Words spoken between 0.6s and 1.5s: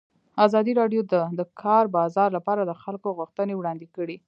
راډیو د د